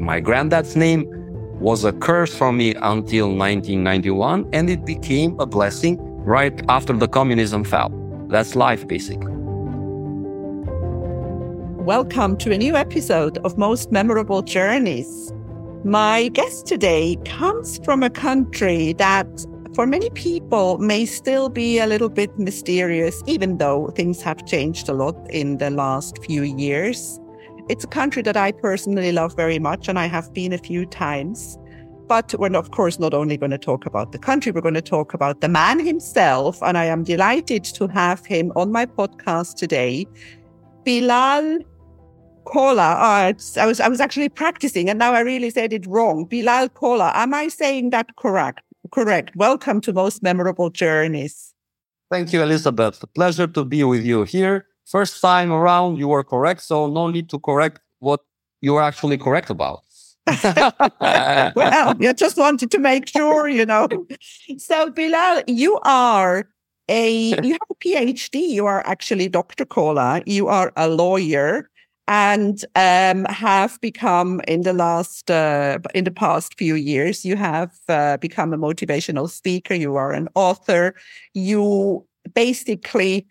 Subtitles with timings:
[0.00, 1.04] my granddad's name
[1.60, 7.06] was a curse for me until 1991, and it became a blessing right after the
[7.06, 7.90] communism fell.
[8.28, 9.30] That's life, basically.
[11.84, 15.34] Welcome to a new episode of Most Memorable Journeys.
[15.84, 19.28] My guest today comes from a country that
[19.74, 24.88] for many people may still be a little bit mysterious, even though things have changed
[24.88, 27.19] a lot in the last few years.
[27.70, 30.84] It's a country that I personally love very much, and I have been a few
[30.84, 31.56] times.
[32.08, 34.82] But we're, of course, not only going to talk about the country, we're going to
[34.82, 36.60] talk about the man himself.
[36.64, 40.04] And I am delighted to have him on my podcast today.
[40.84, 41.60] Bilal
[42.44, 42.96] Kola.
[42.98, 46.24] Oh, I was I was actually practicing, and now I really said it wrong.
[46.24, 47.12] Bilal Kola.
[47.14, 48.62] Am I saying that correct?
[48.90, 49.36] Correct.
[49.36, 51.54] Welcome to Most Memorable Journeys.
[52.10, 53.04] Thank you, Elizabeth.
[53.14, 54.66] Pleasure to be with you here.
[54.90, 58.20] First time around, you were correct, so no need to correct what
[58.60, 59.82] you were actually correct about.
[61.54, 63.86] well, you just wanted to make sure, you know.
[64.58, 66.48] So, Bilal, you are
[66.88, 68.48] a you have a PhD.
[68.48, 69.64] You are actually Dr.
[69.64, 70.22] Kola.
[70.26, 71.70] You are a lawyer
[72.08, 77.70] and um, have become in the last uh, in the past few years you have
[77.88, 80.92] uh, become a motivational speaker you are an author
[81.34, 83.28] you basically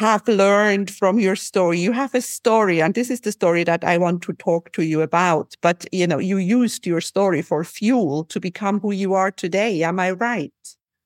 [0.00, 1.78] have learned from your story.
[1.78, 4.82] You have a story and this is the story that i want to talk to
[4.82, 5.48] you about.
[5.60, 9.72] But you know you used your story for fuel to become who you are today.
[9.90, 10.60] Am i right?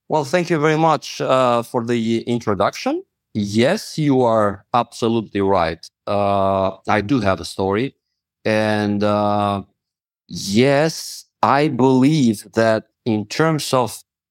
[0.09, 3.03] Well thank you very much uh, for the introduction.
[3.35, 5.83] Yes you are absolutely right.
[6.07, 7.97] Uh, I do have a story.
[8.45, 9.63] And uh,
[10.29, 13.89] yes, I believe that in terms of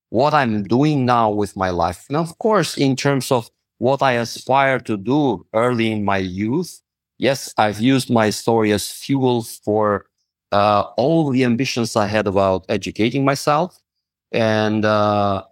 [0.10, 4.14] what I'm doing now with my life, and of course, in terms of what I
[4.14, 6.82] aspire to do early in my youth,
[7.18, 10.06] yes, I've used my story as fuel for
[10.52, 13.78] uh, all the ambitions I had about educating myself
[14.32, 15.44] and uh,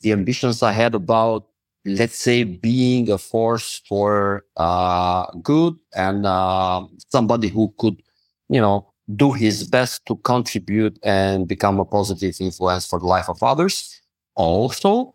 [0.00, 1.46] the ambitions I had about
[1.84, 8.02] let's say being a force for uh, good and uh, somebody who could
[8.48, 13.28] you know do his best to contribute and become a positive influence for the life
[13.28, 14.00] of others.
[14.36, 15.14] Also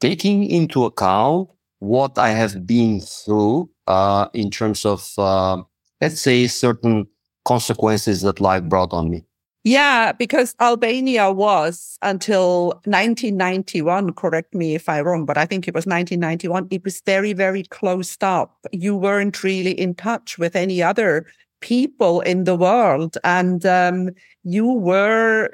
[0.00, 1.48] taking into account
[1.84, 5.62] what i have been through uh, in terms of uh,
[6.00, 7.06] let's say certain
[7.44, 9.24] consequences that life brought on me
[9.66, 15.74] yeah, because Albania was until 1991, correct me if I'm wrong, but I think it
[15.74, 18.58] was 1991, it was very, very closed up.
[18.72, 21.24] You weren't really in touch with any other
[21.62, 24.10] people in the world and um,
[24.42, 25.48] you were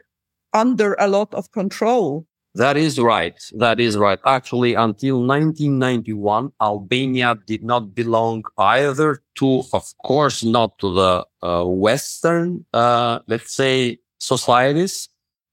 [0.53, 2.27] under a lot of control.
[2.55, 3.41] That is right.
[3.57, 4.19] That is right.
[4.27, 11.65] Actually, until 1991, Albania did not belong either to, of course, not to the uh,
[11.65, 15.09] Western, uh, let's say, societies,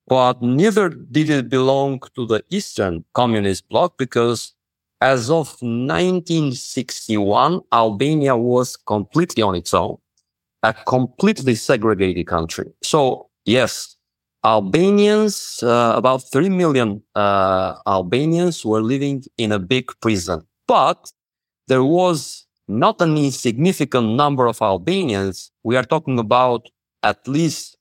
[0.08, 4.54] but neither did it belong to the Eastern communist bloc because
[5.00, 9.98] as of 1961, Albania was completely on its own,
[10.64, 12.72] a completely segregated country.
[12.82, 13.97] So yes,
[14.46, 20.44] Albanians, uh, about 3 million uh, Albanians were living in a big prison.
[20.68, 21.12] But
[21.68, 25.52] there was not an insignificant number of Albanians.
[25.64, 26.70] We are talking about
[27.04, 27.78] at least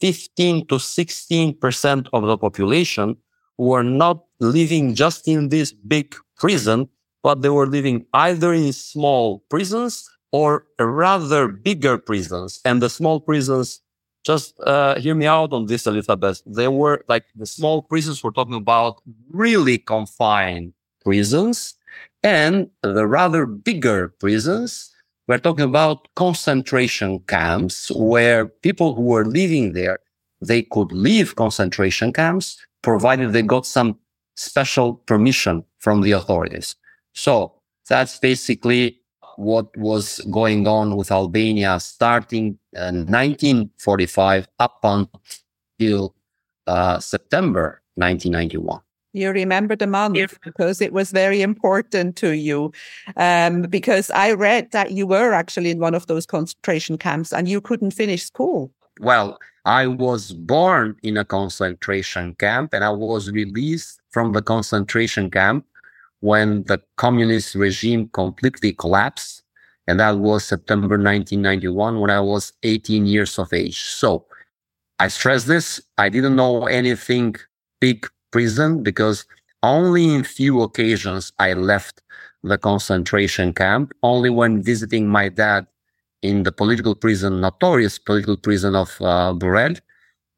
[0.00, 3.16] 15 to 16% of the population
[3.56, 6.88] who are not living just in this big prison,
[7.22, 12.60] but they were living either in small prisons or rather bigger prisons.
[12.64, 13.80] And the small prisons
[14.24, 16.42] just uh, hear me out on this, Elizabeth.
[16.46, 21.74] They were like the small prisons we're talking about really confined prisons
[22.22, 24.92] and the rather bigger prisons.
[25.26, 29.98] We're talking about concentration camps where people who were living there,
[30.40, 33.98] they could leave concentration camps provided they got some
[34.36, 36.76] special permission from the authorities.
[37.12, 37.54] So
[37.88, 39.00] that's basically
[39.38, 46.12] what was going on with Albania starting in 1945 up until
[46.66, 48.80] uh, September 1991.
[49.12, 52.72] You remember the month because it was very important to you.
[53.16, 57.48] Um, because I read that you were actually in one of those concentration camps and
[57.48, 58.72] you couldn't finish school.
[59.00, 65.30] Well, I was born in a concentration camp and I was released from the concentration
[65.30, 65.64] camp
[66.20, 69.42] when the communist regime completely collapsed.
[69.86, 73.80] And that was September 1991 when I was 18 years of age.
[73.80, 74.26] So
[74.98, 75.80] I stress this.
[75.96, 77.36] I didn't know anything
[77.80, 79.24] big prison because
[79.62, 82.02] only in few occasions I left
[82.42, 83.92] the concentration camp.
[84.02, 85.66] Only when visiting my dad
[86.22, 89.80] in the political prison, notorious political prison of uh, Burrel.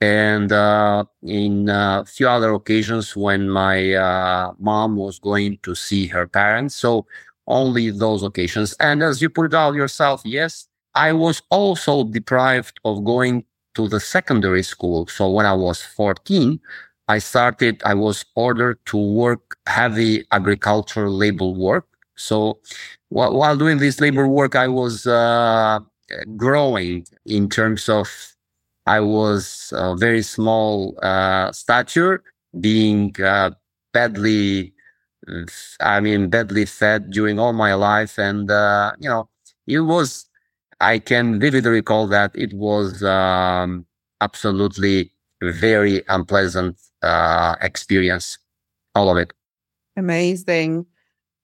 [0.01, 6.07] And uh, in a few other occasions when my uh, mom was going to see
[6.07, 6.75] her parents.
[6.75, 7.07] So
[7.47, 8.75] only those occasions.
[8.81, 13.45] And as you put it out yourself, yes, I was also deprived of going
[13.75, 15.07] to the secondary school.
[15.07, 16.61] So when I was 14,
[17.09, 21.87] I started, I was ordered to work heavy agricultural labor work.
[22.17, 22.59] So
[23.09, 25.81] while, while doing this labor work, I was uh,
[26.37, 28.30] growing in terms of,
[28.97, 32.23] I was very small uh, stature,
[32.61, 33.51] being uh,
[33.93, 34.75] badly,
[35.81, 38.19] I mean, badly fed during all my life.
[38.19, 39.29] And, uh, you know,
[39.67, 40.29] it was,
[40.81, 43.87] I can vividly recall that it was um,
[44.21, 48.39] absolutely very unpleasant uh, experience,
[48.95, 49.33] all of it.
[49.97, 50.87] Amazing.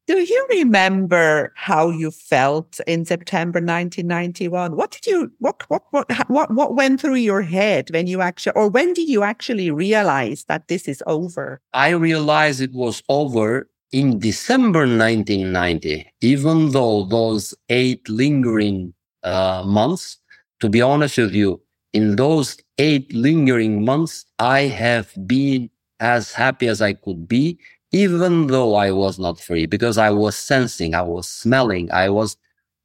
[0.06, 4.76] Do you remember how you felt in September 1991?
[4.76, 8.52] What did you, what, what, what, what, what went through your head when you actually,
[8.54, 11.60] or when did you actually realize that this is over?
[11.72, 18.94] I realized it was over in December 1990, even though those eight lingering
[19.24, 20.18] uh, months,
[20.60, 21.60] to be honest with you,
[21.92, 25.68] in those eight lingering months, I have been
[25.98, 27.58] as happy as I could be,
[27.96, 32.36] even though I was not free, because I was sensing, I was smelling, I was,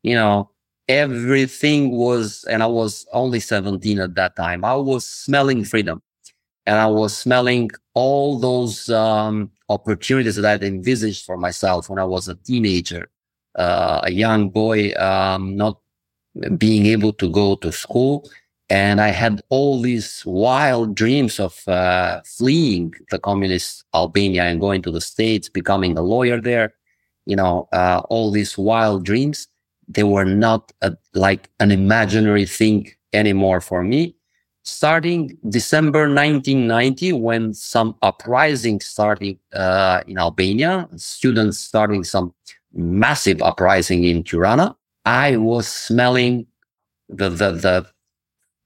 [0.03, 0.49] you know,
[0.87, 4.63] everything was, and I was only 17 at that time.
[4.63, 6.01] I was smelling freedom
[6.65, 12.05] and I was smelling all those um, opportunities that I envisaged for myself when I
[12.05, 13.09] was a teenager,
[13.55, 15.79] uh, a young boy, um, not
[16.57, 18.29] being able to go to school
[18.71, 24.81] and I had all these wild dreams of uh, fleeing the communist Albania and going
[24.83, 26.73] to the States, becoming a lawyer there.
[27.25, 29.49] You know, uh, all these wild dreams,
[29.89, 34.15] they were not a, like an imaginary thing anymore for me.
[34.63, 42.33] Starting December 1990, when some uprising started uh, in Albania, students starting some
[42.73, 46.47] massive uprising in Tirana, I was smelling
[47.09, 47.90] the, the, the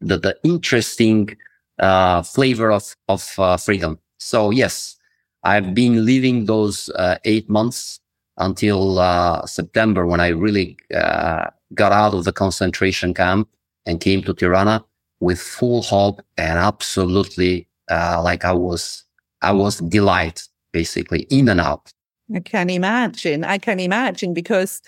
[0.06, 1.36] the, the interesting
[1.80, 4.00] uh, flavor of, of uh, freedom.
[4.20, 4.98] So yes,
[5.44, 8.00] I've been living those uh, eight months
[8.38, 13.50] until uh, September when I really uh, got out of the concentration camp
[13.86, 14.84] and came to Tirana
[15.20, 19.04] with full hope and absolutely uh, like I was,
[19.42, 21.92] I was delight basically in and out.
[22.34, 23.44] I can imagine.
[23.44, 24.82] I can imagine because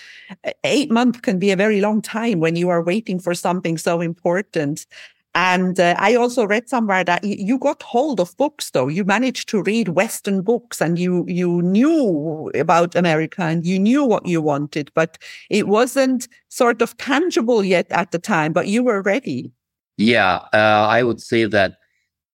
[0.63, 4.01] eight months can be a very long time when you are waiting for something so
[4.01, 4.88] important.
[5.36, 8.88] And uh, I also read somewhere that you got hold of books, though.
[8.88, 14.04] You managed to read Western books and you, you knew about America and you knew
[14.04, 15.19] what you wanted, but
[15.51, 19.51] it wasn't sort of tangible yet at the time, but you were ready.
[19.98, 20.38] Yeah.
[20.54, 21.78] Uh, I would say that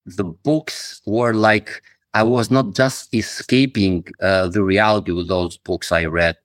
[0.06, 1.82] the books were like,
[2.14, 6.38] I was not just escaping uh, the reality with those books I read.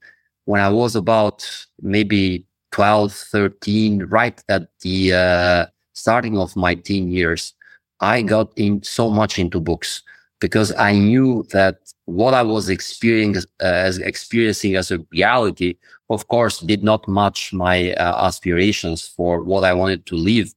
[0.46, 1.48] When I was about
[1.82, 7.52] maybe 12, 13, right at the uh, starting of my teen years,
[8.00, 10.02] I got in so much into books
[10.40, 15.76] because I knew that what I was experiencing uh, as experiencing as a reality,
[16.08, 20.54] of course, did not match my uh, aspirations for what I wanted to live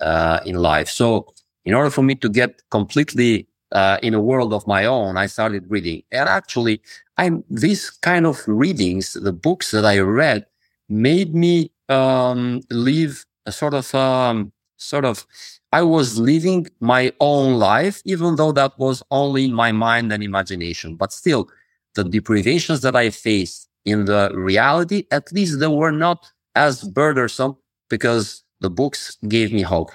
[0.00, 0.88] uh, in life.
[0.88, 1.32] So,
[1.64, 5.26] in order for me to get completely uh, in a world of my own, I
[5.26, 6.02] started reading.
[6.12, 6.80] And actually,
[7.16, 10.46] I'm these kind of readings, the books that I read,
[10.88, 15.26] made me um, live a sort of um, sort of
[15.72, 20.22] I was living my own life, even though that was only in my mind and
[20.22, 20.96] imagination.
[20.96, 21.48] But still,
[21.94, 27.56] the deprivations that I faced in the reality, at least they were not as burdensome
[27.88, 29.90] because the books gave me hope.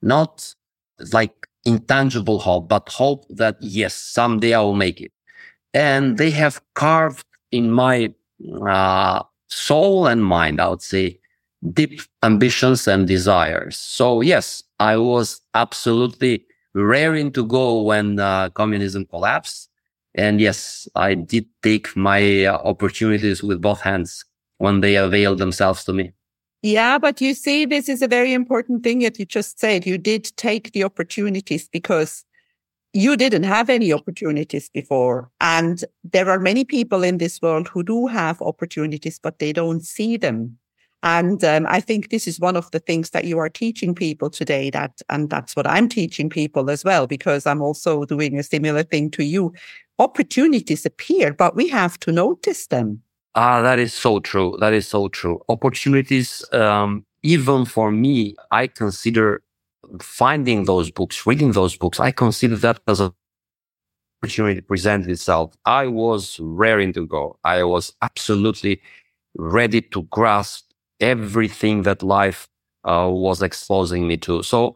[0.00, 0.54] Not
[1.12, 5.12] like intangible hope, but hope that yes, someday I will make it.
[5.74, 8.12] And they have carved in my
[8.66, 11.20] uh, soul and mind, I would say,
[11.72, 13.76] deep ambitions and desires.
[13.76, 19.70] So yes, I was absolutely raring to go when uh, communism collapsed.
[20.14, 24.24] And yes, I did take my uh, opportunities with both hands
[24.58, 26.12] when they availed themselves to me.
[26.62, 29.86] Yeah, but you see, this is a very important thing that you just said.
[29.86, 32.24] You did take the opportunities because
[32.92, 35.30] you didn't have any opportunities before.
[35.40, 39.84] And there are many people in this world who do have opportunities, but they don't
[39.84, 40.58] see them.
[41.04, 44.30] And um, I think this is one of the things that you are teaching people
[44.30, 44.68] today.
[44.70, 48.82] That and that's what I'm teaching people as well, because I'm also doing a similar
[48.82, 49.52] thing to you.
[50.00, 53.02] Opportunities appear, but we have to notice them.
[53.34, 54.56] Ah, that is so true.
[54.60, 55.40] That is so true.
[55.48, 59.42] Opportunities, um, even for me, I consider
[60.00, 63.12] finding those books, reading those books, I consider that as an
[64.22, 65.54] opportunity presented itself.
[65.64, 67.38] I was raring to go.
[67.44, 68.80] I was absolutely
[69.36, 70.70] ready to grasp
[71.00, 72.48] everything that life
[72.84, 74.42] uh, was exposing me to.
[74.42, 74.74] So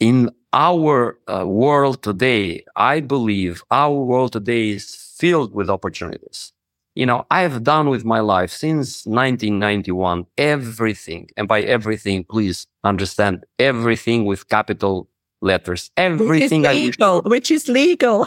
[0.00, 6.52] in our uh, world today, I believe our world today is filled with opportunities.
[6.98, 11.28] You know, I've done with my life since 1991 everything.
[11.36, 15.08] And by everything, please understand everything with capital
[15.40, 15.92] letters.
[15.96, 17.22] Everything which is legal.
[17.24, 18.26] I, which is legal.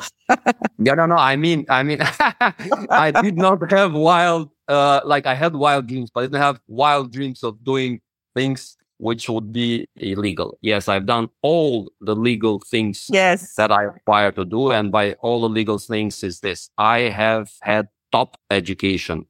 [0.79, 1.17] yeah, no, no.
[1.17, 1.99] I mean, I mean,
[2.89, 6.61] I did not have wild, uh, like I had wild dreams, but I didn't have
[6.69, 7.99] wild dreams of doing
[8.37, 10.57] things which would be illegal.
[10.61, 13.55] Yes, I've done all the legal things yes.
[13.55, 14.71] that I require to do.
[14.71, 16.69] And by all the legal things is this.
[16.77, 19.25] I have had top education.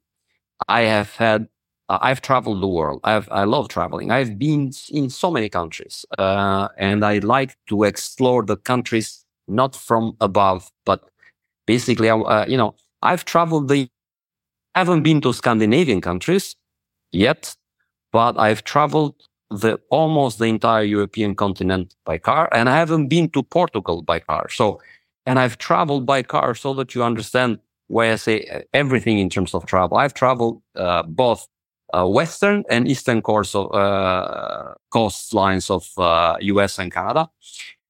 [0.68, 1.48] I have had,
[1.90, 3.02] uh, I've traveled the world.
[3.04, 4.12] I've, I love traveling.
[4.12, 6.06] I've been in so many countries.
[6.18, 11.10] Uh, and I like to explore the countries not from above, but
[11.68, 13.90] basically, uh, you know, I've traveled the,
[14.76, 16.56] haven't been to Scandinavian countries
[17.12, 17.56] yet,
[18.12, 19.16] but I've traveled
[19.50, 24.20] the almost the entire European continent by car, and I haven't been to Portugal by
[24.20, 24.50] car.
[24.50, 24.82] So,
[25.26, 27.60] and I've traveled by car so that you understand
[27.92, 29.98] why I say uh, everything in terms of travel.
[29.98, 31.48] I've traveled uh, both
[31.94, 35.84] uh, western and eastern coast of uh, coastlines of
[36.42, 36.80] U.S.
[36.80, 37.30] Uh, and Canada.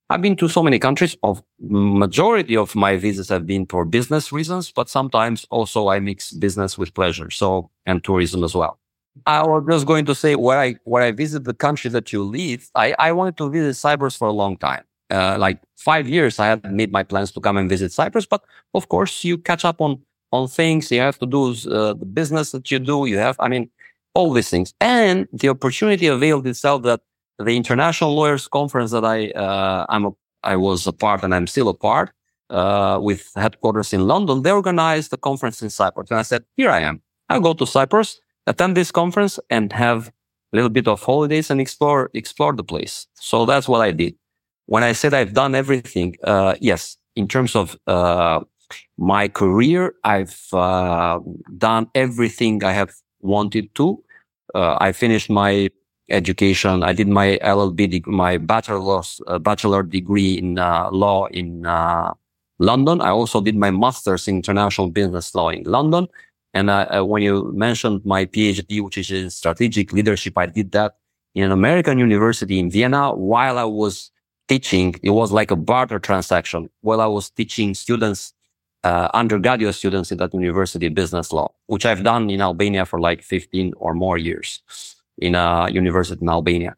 [0.10, 1.15] I've been to so many countries.
[1.24, 6.31] Of majority of my visits have been for business reasons, but sometimes also I mix
[6.34, 7.29] business with pleasure.
[7.29, 8.77] So and tourism as well.
[9.25, 12.24] I was just going to say where I when I visit the country that you
[12.24, 14.84] live, I, I wanted to visit Cyprus for a long time.
[15.11, 18.41] Uh, like five years, I had made my plans to come and visit Cyprus, but
[18.73, 20.01] of course you catch up on
[20.31, 20.91] on things.
[20.91, 23.05] You have to do uh, the business that you do.
[23.05, 23.69] You have, I mean,
[24.15, 27.01] all these things, and the opportunity availed itself that
[27.37, 30.11] the International Lawyers Conference that I uh, I'm a,
[30.43, 32.11] I was a part and I'm still a part
[32.49, 34.41] uh, with headquarters in London.
[34.43, 37.01] They organized a conference in Cyprus, and I said, here I am.
[37.29, 40.11] I'll go to Cyprus attend this conference and have
[40.53, 43.07] a little bit of holidays and explore explore the place.
[43.15, 44.15] So that's what I did.
[44.71, 48.39] When I said I've done everything, uh, yes, in terms of uh,
[48.97, 51.19] my career, I've uh,
[51.57, 54.01] done everything I have wanted to.
[54.55, 55.67] Uh, I finished my
[56.09, 56.83] education.
[56.83, 61.63] I did my LLB, my bachelor's uh, bachelor degree in uh, law in
[62.59, 63.01] London.
[63.01, 66.07] I also did my master's in international business law in London.
[66.53, 66.69] And
[67.09, 70.95] when you mentioned my PhD, which is in strategic leadership, I did that
[71.35, 74.11] in an American university in Vienna while I was
[74.48, 74.95] teaching.
[75.03, 78.33] It was like a barter transaction while I was teaching students,
[78.83, 83.21] uh, undergraduate students in that university business law, which I've done in Albania for like
[83.24, 84.62] 15 or more years
[85.17, 86.75] in a university in Albania.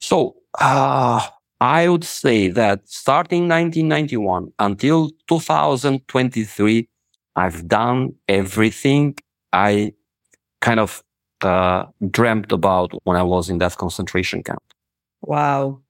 [0.00, 1.20] So, uh,
[1.60, 6.88] I would say that starting 1991 until 2023,
[7.36, 9.16] I've done everything
[9.52, 9.94] I
[10.60, 11.02] kind of
[11.40, 14.62] uh, dreamt about when I was in that concentration camp.
[15.22, 15.80] Wow.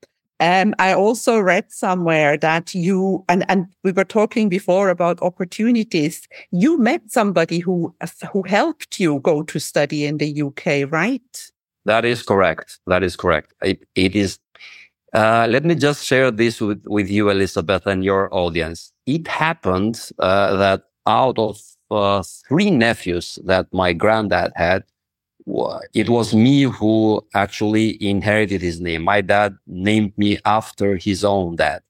[0.44, 6.28] And I also read somewhere that you, and, and we were talking before about opportunities.
[6.50, 7.94] You met somebody who,
[8.30, 11.50] who helped you go to study in the UK, right?
[11.86, 12.78] That is correct.
[12.86, 13.54] That is correct.
[13.62, 14.38] it, it is.
[15.14, 18.92] Uh, let me just share this with, with you, Elizabeth, and your audience.
[19.06, 21.58] It happened uh, that out of
[21.90, 24.84] uh, three nephews that my granddad had,
[25.94, 29.02] it was me who actually inherited his name.
[29.02, 31.82] My dad named me after his own dad.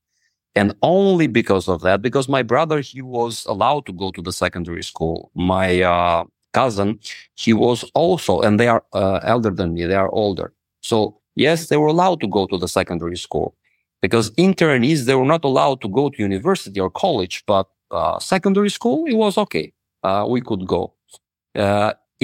[0.57, 4.33] And only because of that, because my brother, he was allowed to go to the
[4.33, 5.31] secondary school.
[5.35, 7.01] My uh, cousin,
[7.35, 10.53] he was also, and they are uh, elder than me, they are older.
[10.83, 13.57] So yes, they were allowed to go to the secondary school
[14.03, 18.71] because internees, they were not allowed to go to university or college, but uh, secondary
[18.71, 19.73] school, it was okay.
[20.05, 20.95] Uh, we could go.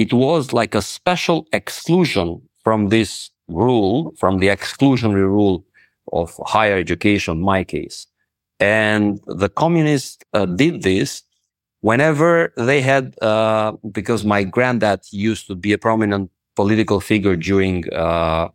[0.01, 2.27] It was like a special exclusion
[2.63, 5.57] from this rule, from the exclusionary rule
[6.11, 8.07] of higher education, my case.
[8.59, 11.21] And the communists uh, did this
[11.81, 17.77] whenever they had, uh, because my granddad used to be a prominent political figure during,
[17.93, 18.47] uh,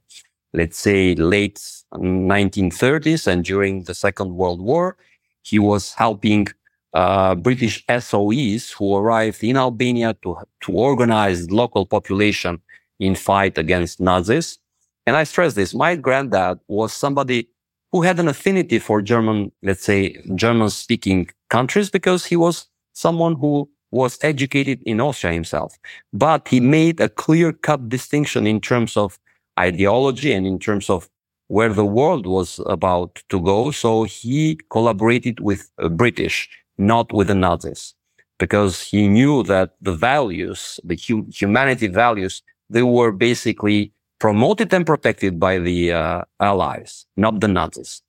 [0.53, 1.61] let's say, late
[1.95, 4.97] 1930s and during the Second World War.
[5.43, 6.49] He was helping
[6.97, 12.59] uh, British SOEs who arrived in Albania to, to organize local population
[12.99, 14.59] in fight against Nazis.
[15.07, 15.75] And I stress this.
[15.75, 17.50] My granddad was somebody
[17.93, 23.35] who had an affinity for German, let's say, German speaking countries because he was someone
[23.37, 25.76] who was educated in Austria himself.
[26.15, 29.19] But he made a clear cut distinction in terms of
[29.61, 31.11] ideology and in terms of
[31.49, 33.71] where the world was about to go.
[33.71, 37.95] So he collaborated with British, not with the Nazis,
[38.38, 44.87] because he knew that the values, the hu- humanity values, they were basically promoted and
[44.87, 48.02] protected by the uh, Allies, not the Nazis.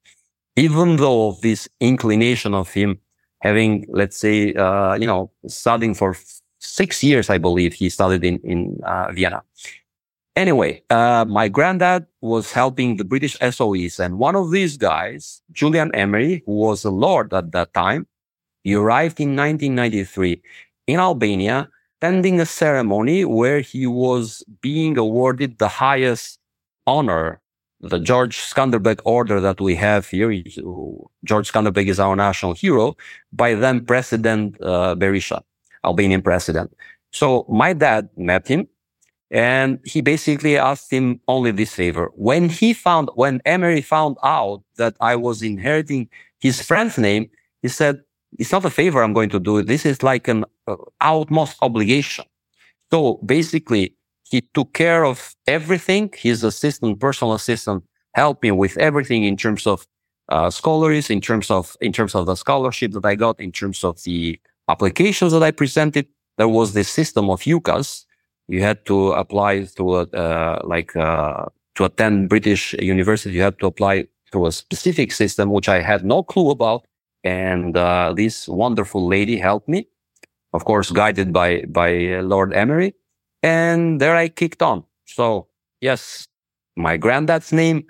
[0.55, 2.99] Even though this inclination of him
[3.41, 6.15] having, let's say, uh, you know, studying for
[6.59, 9.43] six years, I believe he studied in, in uh, Vienna.
[10.35, 15.93] Anyway, uh, my granddad was helping the British SOEs and one of these guys, Julian
[15.95, 18.05] Emery, who was a lord at that time,
[18.67, 20.41] he arrived in 1993
[20.87, 21.69] in Albania,
[22.01, 26.37] attending a ceremony where he was being awarded the highest
[26.85, 27.39] honor,
[27.79, 30.31] the George Skanderbeg order that we have here.
[31.23, 32.97] George Skanderbeg is our national hero
[33.31, 35.41] by then President uh, Berisha,
[35.85, 36.75] Albanian president.
[37.13, 38.67] So my dad met him
[39.31, 42.11] and he basically asked him only this favor.
[42.15, 46.09] When he found, when Emery found out that I was inheriting
[46.41, 47.29] his friend's name,
[47.61, 48.01] he said,
[48.37, 49.61] it's not a favor I'm going to do.
[49.61, 52.25] This is like an uh, utmost obligation.
[52.91, 56.13] So basically, he took care of everything.
[56.15, 59.87] His assistant, personal assistant, helped me with everything in terms of
[60.29, 63.83] uh, scholaries, in terms of in terms of the scholarship that I got, in terms
[63.83, 66.07] of the applications that I presented.
[66.37, 68.05] There was this system of UCAS,
[68.47, 73.35] you had to apply to a, uh, like uh, to attend British university.
[73.35, 76.85] You had to apply through a specific system, which I had no clue about.
[77.27, 79.87] And uh, this wonderful lady helped me,
[80.53, 82.95] of course, guided by by Lord Emery.
[83.43, 84.83] And there I kicked on.
[85.05, 85.47] So
[85.81, 86.27] yes,
[86.77, 87.83] my granddad's name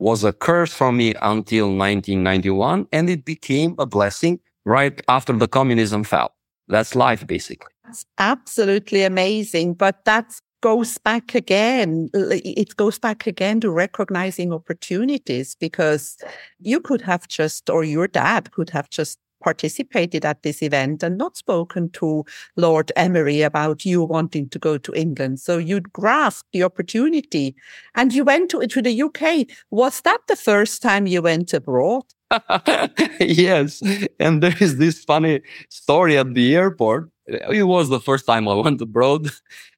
[0.00, 5.46] was a curse for me until 1991, and it became a blessing right after the
[5.46, 6.34] communism fell.
[6.68, 7.72] That's life, basically.
[7.84, 9.74] That's absolutely amazing.
[9.74, 12.10] But that goes back again.
[12.12, 16.16] It goes back again to recognizing opportunities because
[16.60, 21.16] you could have just, or your dad could have just participated at this event and
[21.16, 22.24] not spoken to
[22.56, 25.40] Lord Emery about you wanting to go to England.
[25.40, 27.56] So you'd grasped the opportunity
[27.94, 29.46] and you went to, to the UK.
[29.70, 32.04] Was that the first time you went abroad?
[33.20, 33.82] yes.
[34.18, 37.10] And there is this funny story at the airport.
[37.26, 39.30] It was the first time I went abroad.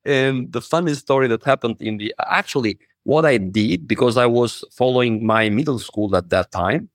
[0.05, 4.65] And the funny story that happened in the, actually, what I did, because I was
[4.73, 6.89] following my middle school at that time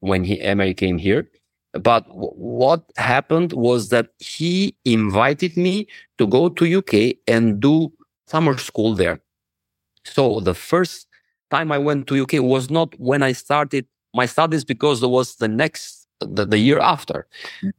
[0.00, 0.38] when he,
[0.74, 1.30] came here.
[1.74, 7.92] But w- what happened was that he invited me to go to UK and do
[8.28, 9.20] summer school there.
[10.04, 11.06] So the first
[11.50, 15.36] time I went to UK was not when I started my studies because it was
[15.36, 17.26] the next the, the year after.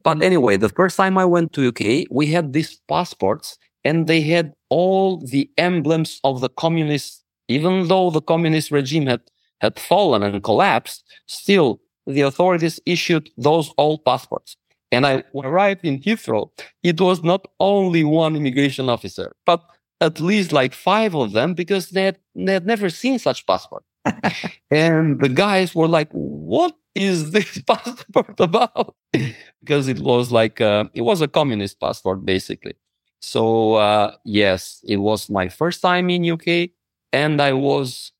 [0.02, 0.22] But mm-hmm.
[0.22, 4.54] anyway, the first time I went to UK, we had these passports and they had
[4.70, 9.20] all the emblems of the communist, even though the communist regime had,
[9.60, 14.56] had fallen and collapsed, still the authorities issued those old passports.
[14.92, 16.50] And I arrived in Heathrow.
[16.82, 19.62] It was not only one immigration officer, but
[20.00, 23.84] at least like five of them because they had, they had never seen such passport
[24.70, 28.94] and the guys were like, what is this passport about?
[29.60, 32.74] because it was like, uh, it was a communist passport, basically.
[33.20, 36.70] So, uh, yes, it was my first time in UK.
[37.12, 38.12] And I was,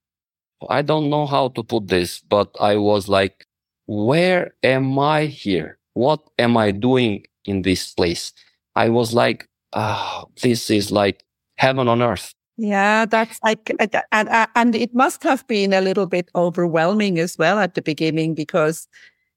[0.70, 3.46] I don't know how to put this, but I was like,
[3.86, 5.78] where am I here?
[5.94, 8.32] What am I doing in this place?
[8.74, 11.24] I was like, oh, this is like
[11.58, 12.34] heaven on earth.
[12.56, 13.72] Yeah, that's like,
[14.12, 18.34] and, and it must have been a little bit overwhelming as well at the beginning
[18.34, 18.86] because,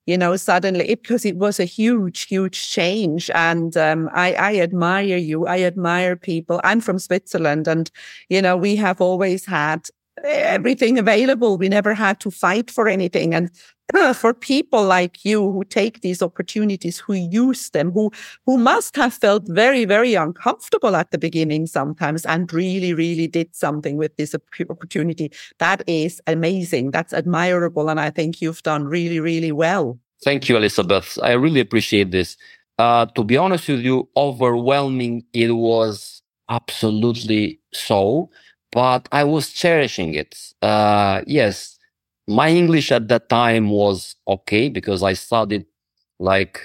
[0.05, 3.31] you know, suddenly, it, because it was a huge, huge change.
[3.33, 5.47] And um, I, I admire you.
[5.47, 6.61] I admire people.
[6.63, 7.89] I'm from Switzerland and,
[8.29, 9.87] you know, we have always had
[10.23, 11.57] everything available.
[11.57, 13.33] We never had to fight for anything.
[13.33, 13.49] And
[14.13, 18.11] for people like you who take these opportunities, who use them, who,
[18.45, 23.55] who must have felt very, very uncomfortable at the beginning sometimes and really, really did
[23.55, 24.35] something with this
[24.69, 25.31] opportunity.
[25.59, 26.91] That is amazing.
[26.91, 27.89] That's admirable.
[27.89, 29.99] And I think you've done really, really well.
[30.23, 31.17] Thank you, Elizabeth.
[31.21, 32.37] I really appreciate this.
[32.79, 38.29] Uh, to be honest with you, overwhelming it was absolutely so,
[38.71, 40.37] but I was cherishing it.
[40.61, 41.76] Uh, yes,
[42.27, 45.65] my English at that time was okay because I studied
[46.19, 46.61] like,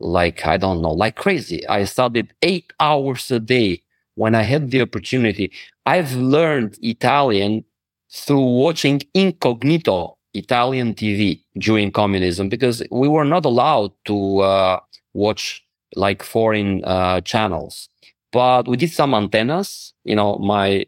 [0.00, 1.66] like, I don't know, like crazy.
[1.68, 3.82] I studied eight hours a day
[4.14, 5.52] when I had the opportunity.
[5.86, 7.64] I've learned Italian
[8.12, 14.80] through watching incognito Italian TV during communism because we were not allowed to uh,
[15.12, 15.64] watch
[15.96, 17.88] like foreign uh, channels.
[18.32, 19.94] But we did some antennas.
[20.04, 20.86] You know, my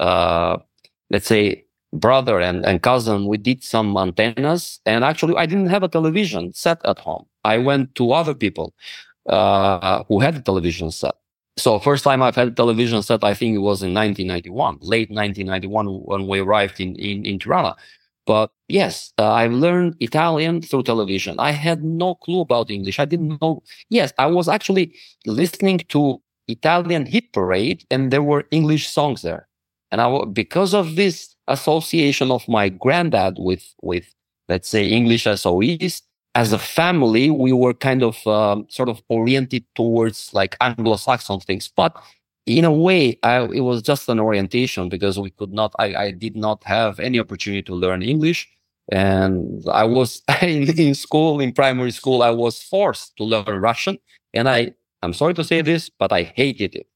[0.00, 0.58] uh,
[1.10, 4.80] let's say brother and, and cousin, we did some antennas.
[4.86, 7.26] And actually, I didn't have a television set at home.
[7.44, 8.74] I went to other people
[9.28, 11.14] uh, who had a television set.
[11.58, 15.10] So first time I've had a television set, I think it was in 1991, late
[15.10, 17.76] 1991 when we arrived in, in, in Tirana.
[18.26, 21.36] But yes, uh, I learned Italian through television.
[21.38, 22.98] I had no clue about English.
[22.98, 23.62] I didn't know.
[23.88, 24.92] Yes, I was actually
[25.24, 29.48] listening to Italian hit parade and there were English songs there.
[29.92, 34.14] And I, because of this association of my granddad with, with,
[34.48, 36.02] let's say English SOEs,
[36.36, 41.70] as a family, we were kind of um, sort of oriented towards like Anglo-Saxon things.
[41.74, 41.96] But
[42.44, 46.10] in a way, I, it was just an orientation because we could not, I, I,
[46.10, 48.48] did not have any opportunity to learn English.
[48.92, 53.98] And I was in, in school, in primary school, I was forced to learn Russian.
[54.34, 56.86] And I, I'm sorry to say this, but I hated it.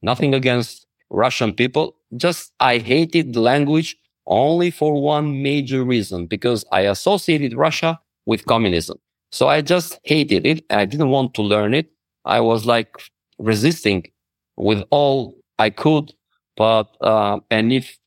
[0.00, 1.95] Nothing against Russian people.
[2.16, 8.44] Just I hated the language only for one major reason, because I associated Russia with
[8.46, 8.98] communism.
[9.32, 10.64] So I just hated it.
[10.70, 11.90] I didn't want to learn it.
[12.24, 12.96] I was like
[13.38, 14.04] resisting
[14.56, 16.12] with all I could.
[16.56, 17.98] But, uh, and if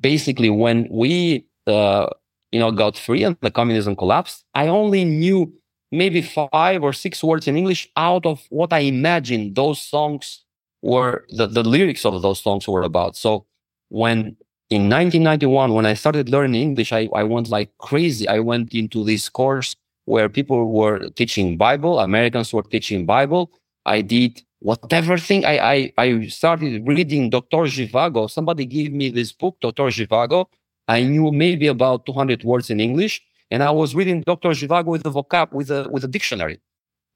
[0.00, 2.06] basically when we, uh,
[2.52, 5.52] you know, got free and the communism collapsed, I only knew
[5.92, 10.44] maybe five or six words in English out of what I imagined those songs
[10.82, 13.16] were, the, the lyrics of those songs were about.
[13.16, 13.46] So
[13.88, 14.36] when
[14.70, 18.28] in 1991, when I started learning English, I, I went like crazy.
[18.28, 22.00] I went into this course where people were teaching Bible.
[22.00, 23.50] Americans were teaching Bible.
[23.86, 27.58] I did whatever thing I, I, I started reading Dr.
[27.58, 28.30] Zhivago.
[28.30, 29.84] Somebody gave me this book, Dr.
[29.84, 30.46] Zhivago.
[30.86, 34.50] I knew maybe about 200 words in English and I was reading Dr.
[34.50, 36.60] Zhivago with a vocab, with a, with a dictionary.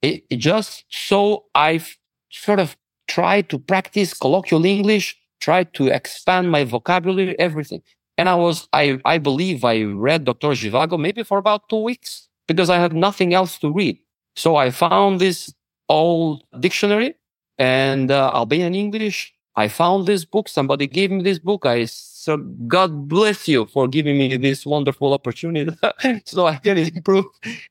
[0.01, 1.96] It, it just so I've
[2.31, 2.77] sort of
[3.12, 5.07] tried to practice colloquial English,
[5.38, 7.83] tried to expand my vocabulary, everything.
[8.16, 10.48] And I was, I, I believe I read Dr.
[10.61, 13.98] Zhivago maybe for about two weeks because I had nothing else to read.
[14.35, 15.53] So I found this
[15.90, 17.14] old dictionary
[17.59, 19.35] and uh, Albanian English.
[19.57, 20.48] I found this book.
[20.48, 21.66] Somebody gave me this book.
[21.66, 22.38] I so
[22.77, 25.77] God bless you for giving me this wonderful opportunity,
[26.25, 27.27] so I can improve.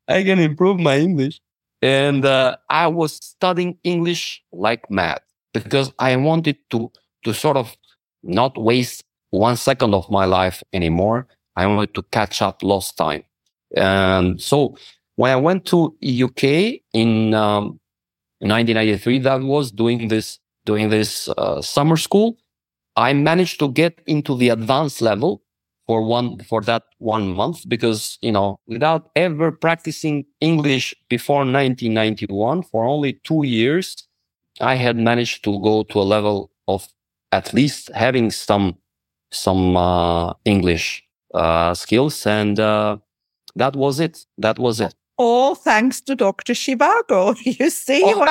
[0.08, 1.42] I can improve my English.
[1.82, 5.22] And uh, I was studying English like mad
[5.54, 6.92] because I wanted to
[7.24, 7.76] to sort of
[8.24, 11.28] not waste one second of my life anymore.
[11.56, 13.24] I wanted to catch up lost time.
[13.76, 14.76] And so
[15.16, 17.80] when I went to UK in um,
[18.40, 22.38] 1993, that was doing this, doing this uh, summer school.
[22.96, 25.44] I managed to get into the advanced level
[25.88, 32.64] for one, for that one month because, you know, without ever practicing English before 1991
[32.64, 33.96] for only two years,
[34.60, 36.88] I had managed to go to a level of
[37.32, 38.78] at least having some,
[39.32, 42.26] some, uh, English, uh, skills.
[42.26, 42.98] And, uh,
[43.56, 44.26] that was it.
[44.38, 46.54] That was it all thanks to Dr.
[46.54, 47.38] Zhivago.
[47.62, 48.30] You see oh, what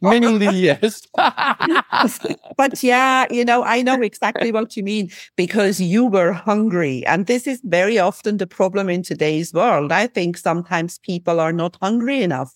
[0.00, 1.02] Mainly, yes.
[2.56, 7.04] but yeah, you know, I know exactly what you mean because you were hungry.
[7.06, 9.90] And this is very often the problem in today's world.
[9.90, 12.54] I think sometimes people are not hungry enough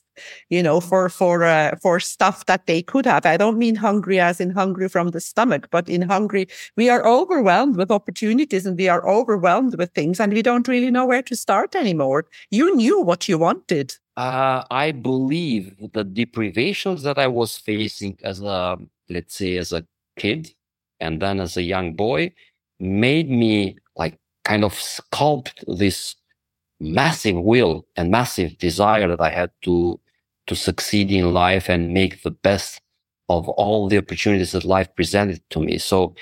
[0.49, 3.27] you know, for for uh, for stuff that they could have.
[3.27, 7.07] I don't mean hungry as in hungry from the stomach, but in hungry, we are
[7.07, 11.23] overwhelmed with opportunities and we are overwhelmed with things, and we don't really know where
[11.23, 12.27] to start anymore.
[12.51, 13.95] You knew what you wanted.
[14.17, 18.79] Uh, I believe the deprivations that I was facing as a,
[19.11, 19.85] let's say, as a
[20.17, 20.51] kid,
[21.01, 22.33] and then as a young boy,
[22.79, 26.15] made me like kind of sculpt this
[26.81, 30.01] massive will and massive desire that I had to
[30.47, 32.81] to succeed in life and make the best
[33.29, 35.79] of all the opportunities that life presented to me.
[35.79, 36.15] So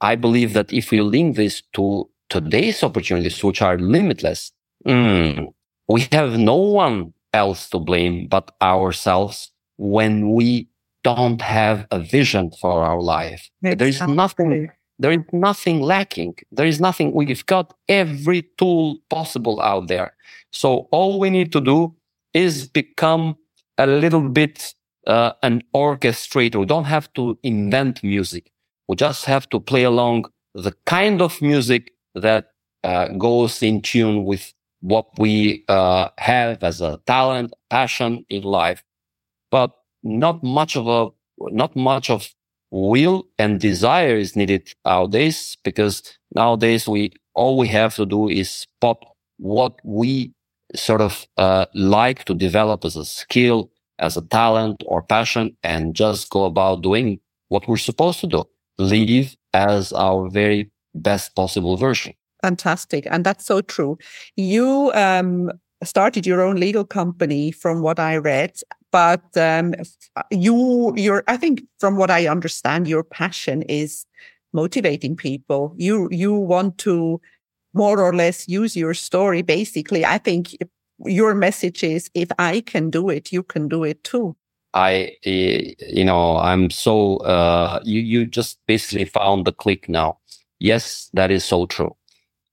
[0.00, 4.52] I believe that if we link this to today's opportunities, which are limitless,
[4.86, 5.52] mm,
[5.88, 10.68] we have no one else to blame but ourselves when we
[11.02, 13.48] don't have a vision for our life.
[13.62, 16.34] There is nothing, there is nothing lacking.
[16.52, 17.12] There is nothing.
[17.12, 20.14] We've got every tool possible out there.
[20.52, 21.94] So all we need to do
[22.34, 23.36] is become
[23.80, 24.74] a little bit
[25.06, 26.60] uh, an orchestrator.
[26.60, 28.52] We don't have to invent music.
[28.88, 32.52] We just have to play along the kind of music that
[32.84, 38.82] uh, goes in tune with what we uh, have as a talent, passion in life.
[39.50, 41.08] But not much of a,
[41.52, 42.28] not much of
[42.70, 46.02] will and desire is needed nowadays because
[46.34, 49.04] nowadays we, all we have to do is spot
[49.38, 50.32] what we
[50.74, 55.94] sort of uh, like to develop as a skill, as a talent or passion, and
[55.94, 58.44] just go about doing what we're supposed to do.
[58.78, 62.14] Live as our very best possible version.
[62.42, 63.06] Fantastic.
[63.10, 63.98] And that's so true.
[64.36, 65.50] You um,
[65.84, 68.52] started your own legal company from what I read,
[68.90, 69.74] but um,
[70.30, 74.06] you, your, I think from what I understand, your passion is
[74.52, 75.74] motivating people.
[75.76, 77.20] You, you want to
[77.74, 79.42] more or less use your story.
[79.42, 80.56] Basically, I think
[81.04, 84.36] your message is if I can do it, you can do it too.
[84.74, 90.18] I, eh, you know, I'm so, uh, you, you just basically found the click now.
[90.60, 91.96] Yes, that is so true.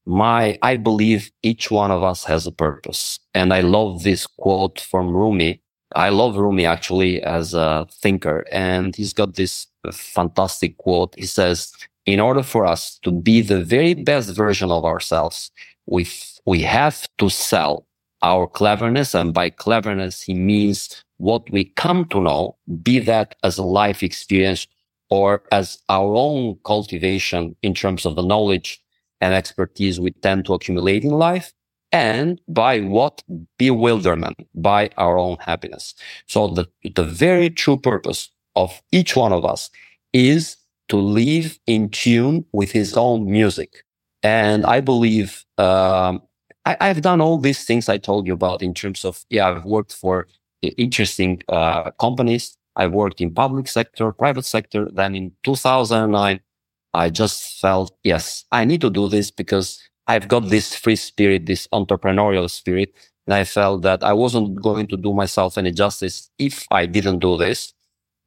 [0.05, 3.19] My, I believe each one of us has a purpose.
[3.33, 5.61] And I love this quote from Rumi.
[5.95, 11.13] I love Rumi actually as a thinker and he's got this fantastic quote.
[11.17, 11.71] He says,
[12.07, 15.51] in order for us to be the very best version of ourselves,
[15.85, 16.07] we,
[16.45, 17.85] we have to sell
[18.23, 19.13] our cleverness.
[19.13, 24.01] And by cleverness, he means what we come to know, be that as a life
[24.01, 24.65] experience
[25.09, 28.81] or as our own cultivation in terms of the knowledge
[29.19, 31.53] and expertise we tend to accumulate in life
[31.91, 33.23] and by what
[33.57, 35.95] bewilderment by our own happiness.
[36.27, 39.69] So the, the very true purpose of each one of us
[40.13, 40.57] is
[40.89, 43.83] to live in tune with his own music.
[44.23, 46.21] And I believe, um,
[46.65, 49.65] I, have done all these things I told you about in terms of, yeah, I've
[49.65, 50.27] worked for
[50.61, 52.57] interesting uh, companies.
[52.75, 54.89] I worked in public sector, private sector.
[54.91, 56.39] Then in 2009,
[56.93, 61.45] I just felt, yes, I need to do this because I've got this free spirit,
[61.45, 62.93] this entrepreneurial spirit.
[63.25, 67.19] And I felt that I wasn't going to do myself any justice if I didn't
[67.19, 67.73] do this.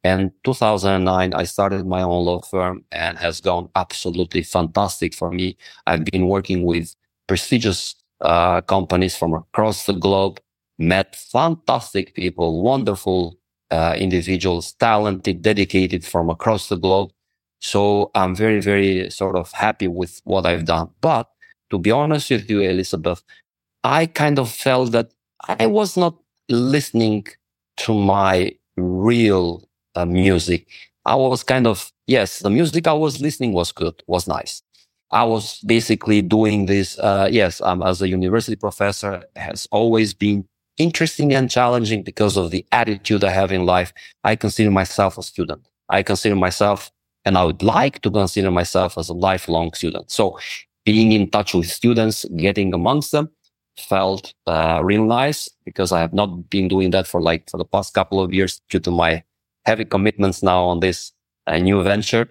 [0.03, 5.57] And 2009, I started my own law firm and has gone absolutely fantastic for me.
[5.85, 6.95] I've been working with
[7.27, 10.39] prestigious uh, companies from across the globe
[10.79, 13.37] met fantastic people, wonderful
[13.69, 17.11] uh, individuals, talented, dedicated from across the globe.
[17.59, 20.89] So I'm very, very sort of happy with what I've done.
[20.99, 21.29] But
[21.69, 23.23] to be honest with you, Elizabeth,
[23.83, 25.11] I kind of felt that
[25.47, 26.15] I was not
[26.49, 27.27] listening
[27.77, 30.67] to my real uh, music.
[31.05, 34.61] I was kind of, yes, the music I was listening was good, was nice.
[35.11, 36.97] I was basically doing this.
[36.97, 40.45] Uh, yes, um, as a university professor has always been
[40.77, 43.93] interesting and challenging because of the attitude I have in life.
[44.23, 45.67] I consider myself a student.
[45.89, 46.91] I consider myself,
[47.25, 50.09] and I would like to consider myself as a lifelong student.
[50.09, 50.39] So
[50.85, 53.29] being in touch with students, getting amongst them
[53.77, 57.65] felt uh, real nice because I have not been doing that for like for the
[57.65, 59.23] past couple of years due to my
[59.65, 61.11] heavy commitments now on this
[61.47, 62.29] uh, new venture.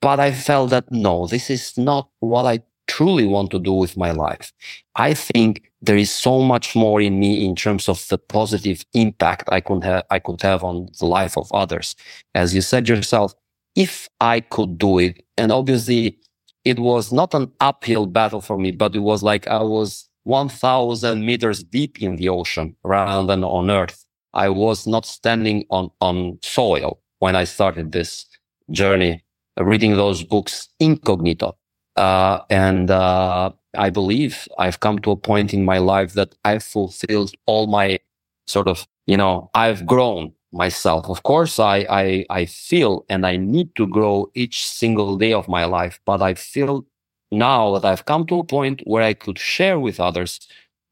[0.00, 3.96] But I felt that no, this is not what I truly want to do with
[3.96, 4.52] my life.
[4.96, 9.48] I think there is so much more in me in terms of the positive impact
[9.48, 11.94] I could have, I could have on the life of others.
[12.34, 13.34] As you said yourself,
[13.76, 16.18] if I could do it, and obviously
[16.64, 21.24] it was not an uphill battle for me, but it was like I was 1000
[21.24, 24.04] meters deep in the ocean rather than on earth.
[24.38, 28.24] I was not standing on, on soil when I started this
[28.70, 29.24] journey,
[29.58, 31.56] reading those books incognito.
[31.96, 36.62] Uh, and uh, I believe I've come to a point in my life that I've
[36.62, 37.98] fulfilled all my
[38.46, 41.08] sort of, you know, I've grown myself.
[41.08, 45.48] Of course, I, I, I feel and I need to grow each single day of
[45.48, 46.86] my life, but I feel
[47.32, 50.38] now that I've come to a point where I could share with others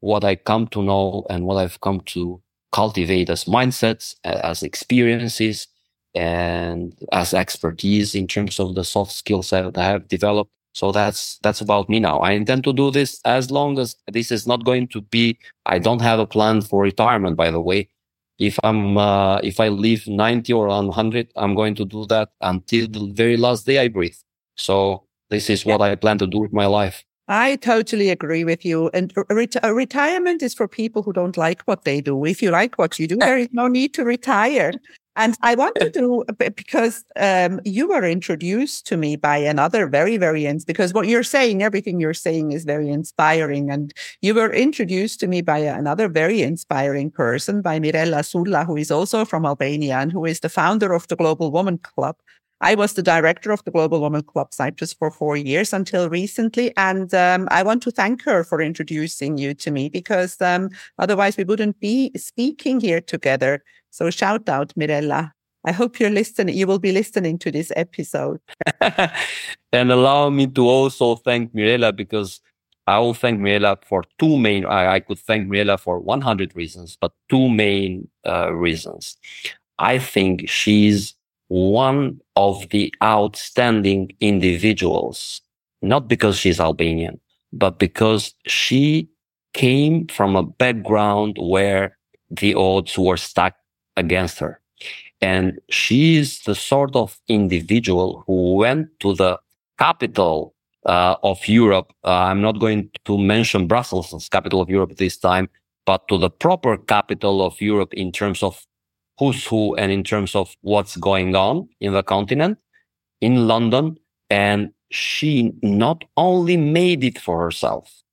[0.01, 5.67] what I come to know and what I've come to cultivate as mindsets, as experiences,
[6.15, 10.51] and as expertise in terms of the soft skills that I have developed.
[10.73, 12.19] So that's, that's about me now.
[12.19, 15.79] I intend to do this as long as this is not going to be, I
[15.79, 17.89] don't have a plan for retirement, by the way.
[18.39, 22.87] If I'm, uh, if I live 90 or 100, I'm going to do that until
[22.87, 24.15] the very last day I breathe.
[24.55, 27.03] So this is what I plan to do with my life.
[27.27, 28.89] I totally agree with you.
[28.93, 32.23] And retirement is for people who don't like what they do.
[32.25, 34.71] If you like what you do, there is no need to retire.
[35.17, 40.47] And I wanted to, because um, you were introduced to me by another very, very,
[40.67, 43.71] because what you're saying, everything you're saying is very inspiring.
[43.71, 48.77] And you were introduced to me by another very inspiring person, by Mirela Sula, who
[48.77, 52.15] is also from Albania and who is the founder of the Global Woman Club.
[52.61, 56.75] I was the director of the Global Woman Club Cyprus for four years until recently.
[56.75, 61.37] And um, I want to thank her for introducing you to me because um, otherwise
[61.37, 63.63] we wouldn't be speaking here together.
[63.91, 65.31] So shout out, Mirela.
[65.65, 66.55] I hope you're listening.
[66.55, 68.39] You will be listening to this episode.
[68.81, 72.39] and allow me to also thank Mirela because
[72.87, 74.65] I will thank Mirela for two main.
[74.65, 79.17] I, I, could thank Mirela for 100 reasons, but two main uh, reasons.
[79.77, 81.16] I think she's
[81.47, 85.41] one of the outstanding individuals,
[85.81, 87.19] not because she's Albanian,
[87.53, 89.09] but because she
[89.53, 91.97] came from a background where
[92.29, 93.61] the odds were stacked
[93.95, 94.59] against her.
[95.21, 99.39] And she is the sort of individual who went to the
[99.79, 100.53] capital
[100.85, 101.91] uh, of Europe.
[102.03, 105.49] Uh, I'm not going to mention Brussels as capital of Europe this time,
[105.85, 108.66] but to the proper capital of Europe in terms of
[109.17, 112.57] who's who and in terms of what's going on in the continent
[113.21, 113.97] in London.
[114.29, 118.03] And she not only made it for herself,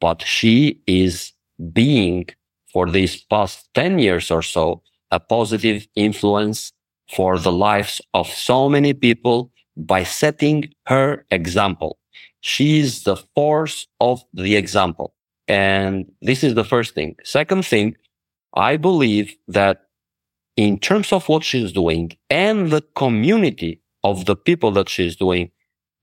[0.00, 1.32] but she is
[1.72, 2.26] being
[2.72, 6.72] for these past 10 years or so, a positive influence
[7.10, 11.98] for the lives of so many people by setting her example.
[12.40, 15.14] She is the force of the example.
[15.48, 17.16] And this is the first thing.
[17.24, 17.96] Second thing,
[18.54, 19.86] I believe that
[20.60, 25.50] in terms of what she's doing and the community of the people that she's doing,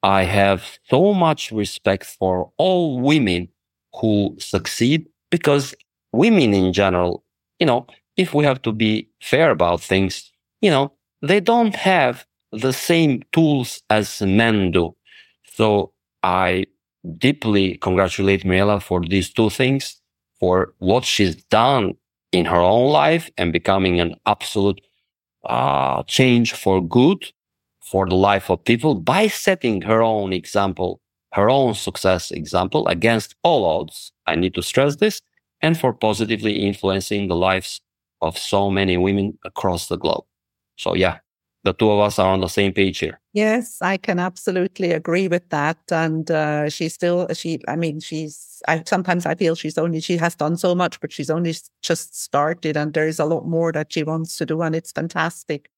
[0.02, 3.50] I have so much respect for all women
[3.94, 5.76] who succeed because
[6.12, 7.24] women in general,
[7.60, 10.92] you know, if we have to be fair about things, you know,
[11.22, 14.96] they don't have the same tools as men do.
[15.54, 15.94] So
[16.24, 16.66] I
[17.20, 20.02] deeply congratulate Mirela for these two things,
[20.40, 21.94] for what she's done
[22.38, 24.82] in her own life and becoming an absolute
[25.46, 27.26] uh, change for good
[27.82, 31.02] for the life of people by setting her own example,
[31.34, 34.12] her own success example against all odds.
[34.28, 35.22] I need to stress this
[35.62, 37.82] and for positively influencing the lives
[38.22, 40.26] of so many women across the globe.
[40.78, 41.20] So yeah,
[41.68, 43.20] the two of us are on the same page here.
[43.34, 45.78] Yes, I can absolutely agree with that.
[45.92, 50.16] And uh, she's still, she, I mean, she's, I sometimes I feel she's only, she
[50.18, 53.92] has done so much, but she's only just started and there's a lot more that
[53.92, 54.62] she wants to do.
[54.62, 55.70] And it's fantastic.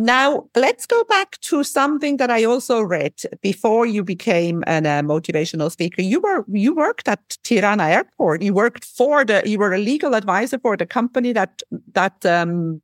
[0.00, 5.02] Now, let's go back to something that I also read before you became a uh,
[5.02, 6.02] motivational speaker.
[6.02, 8.42] You were you worked at Tirana Airport.
[8.42, 11.62] You worked for the you were a legal advisor for the company that
[11.94, 12.80] that um,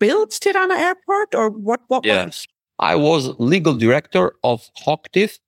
[0.00, 1.80] built Tirana Airport, or what?
[1.88, 2.04] What?
[2.04, 2.46] Yes,
[2.78, 5.38] I was legal director of HOCHTIEF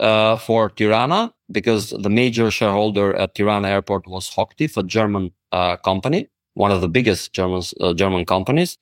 [0.00, 5.76] uh, for Tirana because the major shareholder at Tirana Airport was HOCHTIEF, a German uh,
[5.76, 8.78] company one of the biggest German, uh, German companies.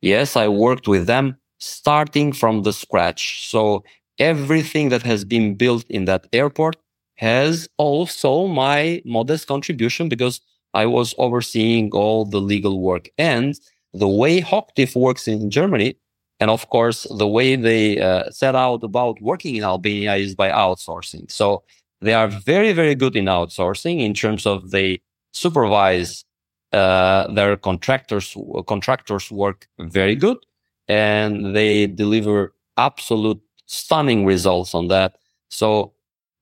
[0.00, 3.46] Yes, I worked with them starting from the scratch.
[3.48, 3.84] So
[4.18, 6.76] everything that has been built in that airport
[7.16, 10.40] has also my modest contribution because
[10.74, 13.58] I was overseeing all the legal work and
[13.92, 15.96] the way HOCHTIEF works in Germany.
[16.38, 20.50] And of course, the way they uh, set out about working in Albania is by
[20.50, 21.30] outsourcing.
[21.30, 21.64] So
[22.00, 25.00] they are very, very good in outsourcing in terms of they
[25.32, 26.24] supervise
[26.72, 30.38] uh, their contractors contractors work very good
[30.88, 35.16] and they deliver absolute stunning results on that.
[35.50, 35.92] So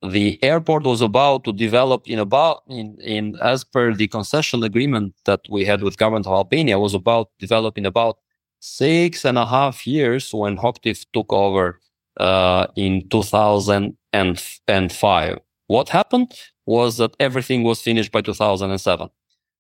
[0.02, 5.14] the airport was about to develop in about in, in as per the concession agreement
[5.24, 8.18] that we had with government of Albania was about developing about
[8.61, 11.80] six and a half years when HOCHTIEF took over
[12.18, 15.38] uh, in 2005.
[15.66, 16.32] What happened
[16.66, 19.08] was that everything was finished by 2007.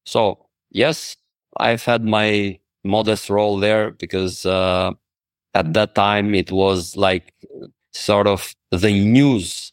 [0.04, 1.16] So yes,
[1.56, 4.92] I've had my modest role there because uh,
[5.54, 7.32] at that time it was like
[7.92, 9.72] sort of the news,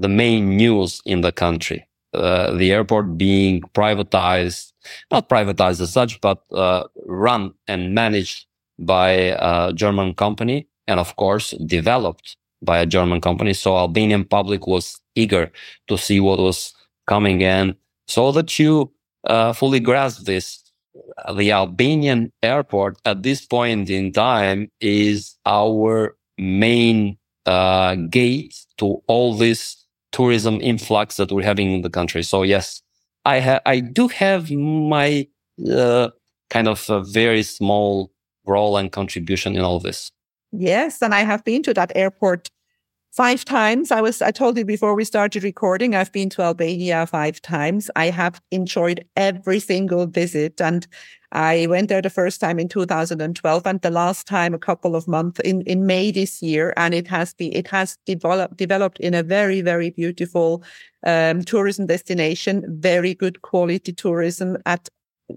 [0.00, 1.86] the main news in the country.
[2.12, 4.72] Uh, the airport being privatized,
[5.10, 8.46] not privatized as such, but uh, run and managed
[8.78, 13.52] by a German company, and of course developed by a German company.
[13.52, 15.52] So Albanian public was eager
[15.88, 16.72] to see what was
[17.06, 17.76] coming in,
[18.08, 18.90] so that you
[19.24, 20.64] uh, fully grasp this.
[21.32, 29.34] The Albanian airport at this point in time is our main uh, gate to all
[29.34, 29.79] this
[30.12, 32.22] tourism influx that we're having in the country.
[32.22, 32.82] So yes,
[33.24, 35.26] I ha- I do have my
[35.70, 36.10] uh,
[36.48, 38.10] kind of very small
[38.46, 40.10] role and contribution in all this.
[40.52, 42.50] Yes, and I have been to that airport
[43.12, 43.90] five times.
[43.90, 47.90] I was, I told you before we started recording, I've been to Albania five times.
[47.96, 50.86] I have enjoyed every single visit and
[51.32, 55.06] I went there the first time in 2012 and the last time a couple of
[55.06, 56.72] months in, in May this year.
[56.76, 60.64] And it has been, it has developed, developed in a very, very beautiful,
[61.06, 64.88] um, tourism destination, very good quality tourism at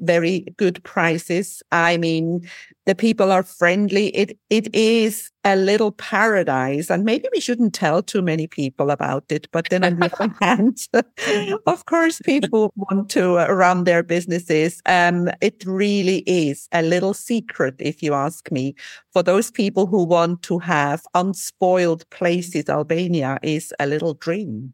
[0.02, 1.62] very good prices.
[1.72, 2.48] I mean,
[2.86, 4.08] the people are friendly.
[4.16, 9.24] It it is a little paradise, and maybe we shouldn't tell too many people about
[9.30, 9.48] it.
[9.52, 10.88] But then on the other hand,
[11.66, 14.82] of course, people want to run their businesses.
[14.86, 18.76] Um, it really is a little secret, if you ask me,
[19.12, 22.70] for those people who want to have unspoiled places.
[22.70, 24.74] Albania is a little dream.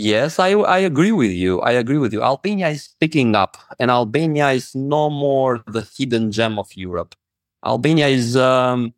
[0.00, 1.60] Yes, I, I agree with you.
[1.60, 2.22] I agree with you.
[2.22, 7.16] Albania is picking up, and Albania is no more the hidden gem of Europe.
[7.66, 8.94] Albania is, um,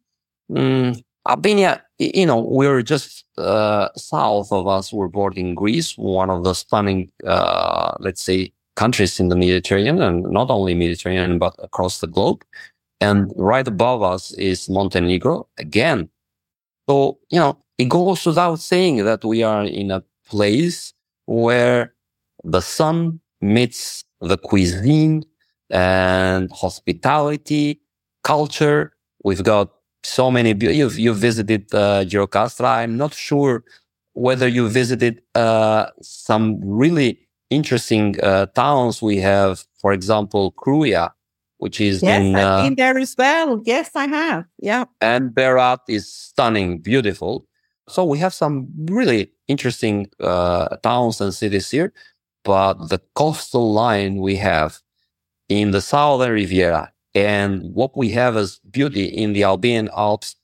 [0.50, 4.92] mm, Albania, you know, we're just uh, south of us.
[4.92, 10.24] We're bordering Greece, one of the stunning, uh, let's say, countries in the Mediterranean, and
[10.24, 12.44] not only Mediterranean, but across the globe.
[13.00, 16.10] And right above us is Montenegro again.
[16.88, 20.94] So, you know, it goes without saying that we are in a place
[21.26, 21.94] where
[22.44, 25.24] the sun meets the cuisine
[25.70, 27.80] and hospitality,
[28.22, 28.92] culture.
[29.24, 29.70] We've got
[30.02, 30.54] so many.
[30.58, 32.68] You've, you've visited uh, Gjirokastra.
[32.82, 33.64] I'm not sure
[34.14, 37.18] whether you visited uh, some really
[37.50, 39.02] interesting uh, towns.
[39.02, 41.10] We have, for example, Kruja,
[41.58, 43.60] which is yes, in, uh, in there as well.
[43.64, 44.44] Yes, I have.
[44.58, 44.84] Yeah.
[45.00, 47.46] And Berat is stunning, beautiful.
[47.90, 51.92] So we have some really interesting uh, towns and cities here,
[52.44, 54.78] but the coastal line we have
[55.48, 60.36] in the southern Riviera and what we have as beauty in the Albanian Alps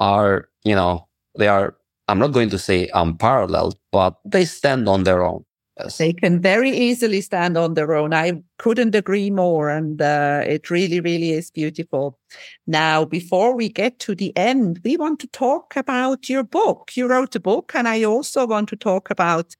[0.00, 1.76] are, you know, they are,
[2.08, 5.44] I'm not going to say unparalleled, but they stand on their own.
[5.78, 5.98] Yes.
[5.98, 8.14] They can very easily stand on their own.
[8.14, 9.68] I couldn't agree more.
[9.68, 12.18] And uh, it really, really is beautiful.
[12.66, 16.92] Now, before we get to the end, we want to talk about your book.
[16.94, 19.56] You wrote a book, and I also want to talk about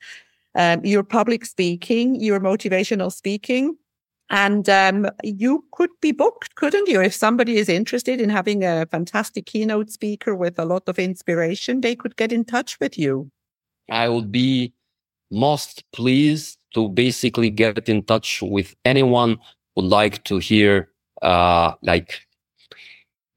[0.54, 3.76] um, your public speaking, your motivational speaking.
[4.30, 7.00] And um, you could be booked, couldn't you?
[7.02, 11.80] If somebody is interested in having a fantastic keynote speaker with a lot of inspiration,
[11.80, 13.30] they could get in touch with you.
[13.90, 14.72] I would be
[15.34, 19.38] most pleased to basically get in touch with anyone
[19.76, 20.90] would like to hear
[21.22, 22.20] uh, like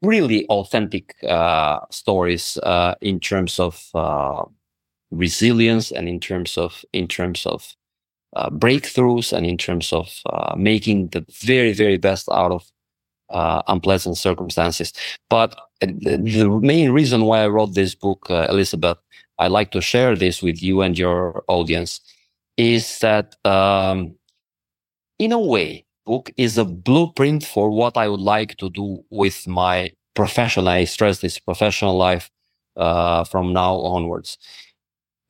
[0.01, 4.43] really authentic uh, stories uh, in terms of uh,
[5.11, 7.75] resilience and in terms of in terms of
[8.35, 12.71] uh, breakthroughs and in terms of uh, making the very very best out of
[13.67, 14.93] unpleasant circumstances.
[15.29, 18.97] But the, main reason why I wrote this book, Elizabeth,
[19.39, 22.01] I like to share this with you and your audience
[22.57, 24.15] is that, um,
[25.19, 29.47] in a way, book is a blueprint for what I would like to do with
[29.47, 30.69] my professional.
[30.69, 32.29] I stress this professional life,
[32.75, 34.38] uh, from now onwards.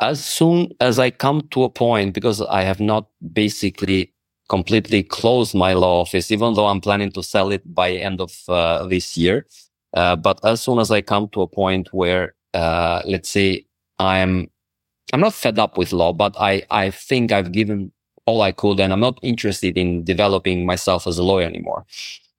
[0.02, 4.14] As soon as I come to a point, because I have not basically
[4.50, 8.34] completely closed my law office, even though I'm planning to sell it by end of
[8.50, 9.48] uh, this year.
[9.94, 13.67] Uh, but as soon as I come to a point where, uh, let's say
[14.00, 14.50] I'm
[15.14, 17.92] I'm not fed up with law, but I I think I've given
[18.26, 21.86] all I could, and I'm not interested in developing myself as a lawyer anymore.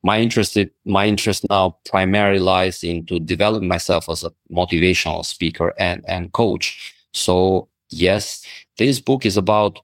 [0.03, 6.05] My interest my interest now primarily lies into developing myself as a motivational speaker and
[6.09, 6.95] and coach.
[7.13, 8.45] So yes,
[8.79, 9.81] this book is about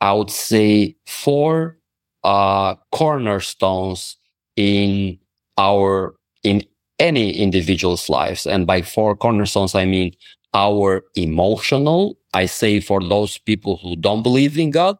[0.00, 1.78] I would say four
[2.24, 4.16] uh, cornerstones
[4.56, 5.18] in
[5.58, 6.64] our in
[6.98, 10.12] any individual's lives, and by four cornerstones I mean
[10.54, 14.98] our emotional, I say for those people who don't believe in God,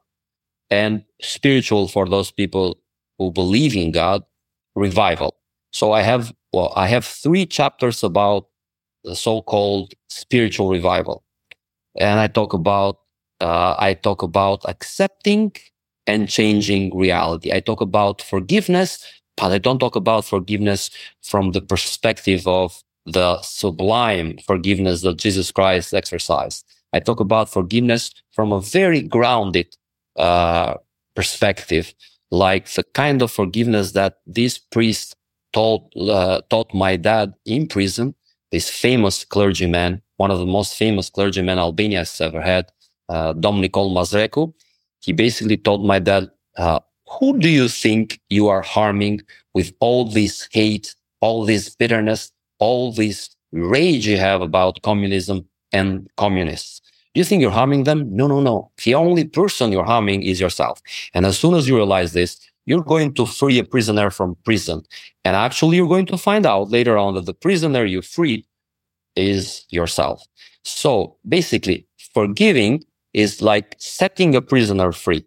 [0.70, 2.78] and spiritual for those people
[3.18, 4.22] who believe in God,
[4.74, 5.36] revival.
[5.72, 8.46] So I have, well, I have three chapters about
[9.04, 11.24] the so-called spiritual revival.
[11.98, 13.00] And I talk about,
[13.40, 15.52] uh, I talk about accepting
[16.06, 17.52] and changing reality.
[17.52, 19.04] I talk about forgiveness,
[19.36, 20.90] but I don't talk about forgiveness
[21.22, 26.64] from the perspective of the sublime forgiveness that Jesus Christ exercised.
[26.92, 29.76] I talk about forgiveness from a very grounded
[30.16, 30.74] uh,
[31.14, 31.94] perspective,
[32.30, 35.16] like the kind of forgiveness that this priest
[35.52, 38.14] taught uh, taught my dad in prison.
[38.50, 42.70] This famous clergyman, one of the most famous clergymen Albania has ever had,
[43.08, 44.52] uh, Dom Nicol Mazreku.
[45.00, 46.80] He basically told my dad, uh,
[47.18, 49.22] "Who do you think you are harming
[49.54, 52.30] with all this hate, all this bitterness,
[52.62, 53.18] all this
[53.52, 55.38] rage you have about communism
[55.72, 56.80] and communists.
[57.14, 58.00] Do you think you're harming them?
[58.20, 58.56] No, no, no.
[58.84, 60.80] The only person you're harming is yourself.
[61.14, 62.30] And as soon as you realize this,
[62.66, 64.78] you're going to free a prisoner from prison.
[65.24, 68.42] And actually, you're going to find out later on that the prisoner you freed
[69.16, 70.24] is yourself.
[70.64, 75.24] So basically, forgiving is like setting a prisoner free.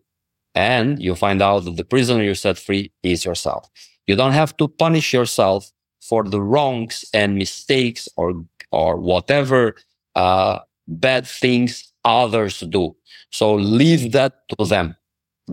[0.56, 3.70] and you find out that the prisoner you set free is yourself.
[4.08, 5.72] You don't have to punish yourself
[6.08, 8.34] for the wrongs and mistakes or
[8.72, 9.76] or whatever
[10.16, 12.96] uh, bad things others do.
[13.32, 14.96] So leave that to them.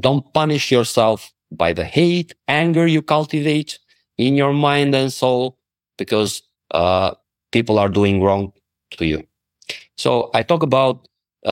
[0.01, 3.79] Don't punish yourself by the hate, anger you cultivate
[4.19, 5.59] in your mind and soul
[5.99, 7.15] because uh,
[7.53, 8.53] people are doing wrong
[8.93, 9.23] to you.
[9.97, 11.09] So I talk about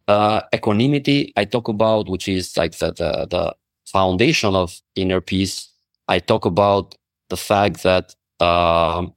[0.09, 1.32] uh, equanimity.
[1.36, 3.55] I talk about which is like the, the the
[3.86, 5.68] foundation of inner peace.
[6.09, 6.94] I talk about
[7.28, 9.14] the fact that um,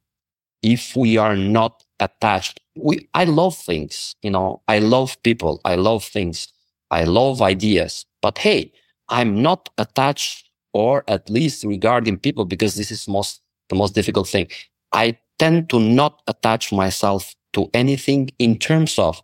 [0.62, 4.14] if we are not attached, we I love things.
[4.22, 5.60] You know, I love people.
[5.64, 6.48] I love things.
[6.90, 8.06] I love ideas.
[8.22, 8.72] But hey,
[9.08, 14.28] I'm not attached, or at least regarding people, because this is most the most difficult
[14.28, 14.48] thing.
[14.92, 19.22] I tend to not attach myself to anything in terms of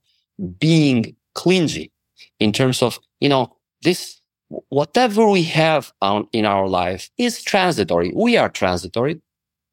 [0.58, 1.92] being clingy,
[2.38, 4.20] in terms of, you know, this,
[4.68, 8.12] whatever we have on, in our life is transitory.
[8.14, 9.20] We are transitory.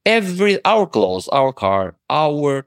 [0.08, 2.66] Every, our clothes, our car, our,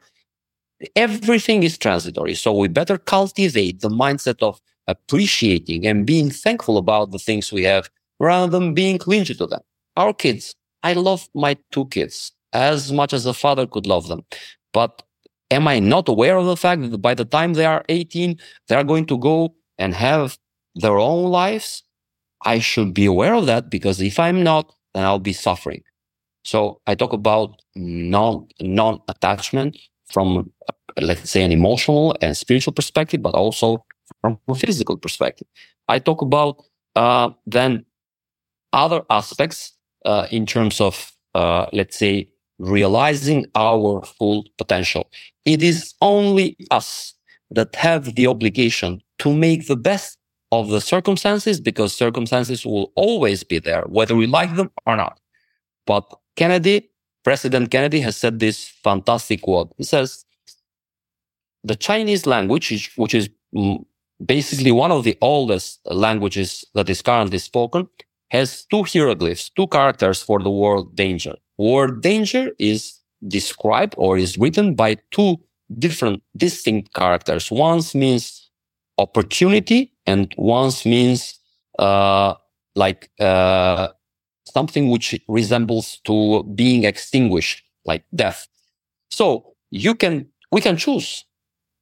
[0.95, 2.35] everything is transitory.
[2.35, 7.65] So we better cultivate the mindset of appreciating and being thankful about the things we
[7.65, 7.89] have
[8.19, 9.61] rather than being clingy to them.
[9.97, 14.23] Our kids, I love my two kids as much as a father could love them.
[14.75, 15.03] But
[15.51, 18.39] am I not aware of the fact that by the time they are 18,
[18.69, 20.39] they are going to go and have
[20.75, 21.85] their own lives?
[22.45, 25.83] I should be aware of that because if I'm not, then I'll be suffering.
[26.45, 29.79] So I talk about non, non-attachment
[30.11, 30.51] from,
[30.99, 33.85] let's say, an emotional and spiritual perspective, but also
[34.21, 35.47] from a physical perspective.
[35.89, 36.63] I talk about,
[36.97, 37.85] uh, then
[38.73, 39.73] other aspects,
[40.05, 42.29] uh, in terms of, uh, let's say,
[42.59, 45.09] realizing our full potential.
[45.45, 47.15] It is only us
[47.51, 50.19] that have the obligation to make the best
[50.53, 55.19] of the circumstances because circumstances will always be there, whether we like them or not.
[55.87, 56.05] But
[56.41, 56.91] Kennedy,
[57.23, 59.71] President Kennedy has said this fantastic quote.
[59.77, 60.25] He says,
[61.63, 63.29] the Chinese language, which is
[64.25, 67.87] basically one of the oldest languages that is currently spoken,
[68.31, 71.35] has two hieroglyphs, two characters for the word danger.
[71.59, 75.37] Word danger is described or is written by two
[75.79, 77.51] different distinct characters.
[77.51, 78.51] One means
[78.97, 81.39] opportunity and one means
[81.79, 82.33] uh,
[82.75, 83.89] like uh,
[84.53, 88.47] something which resembles to being extinguished, like death.
[89.11, 91.25] So you can, we can choose.